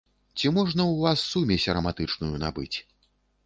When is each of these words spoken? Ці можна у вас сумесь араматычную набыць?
Ці 0.37 0.51
можна 0.55 0.87
у 0.93 0.95
вас 1.03 1.27
сумесь 1.33 1.67
араматычную 1.75 2.33
набыць? 2.45 2.75